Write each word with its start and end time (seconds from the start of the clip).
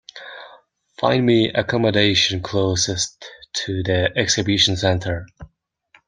Find 0.99 1.23
me 1.27 1.49
accommodation 1.53 2.41
closest 2.41 3.23
to 3.53 3.83
the 3.83 4.09
exhibition 4.17 4.75
center. 4.75 5.27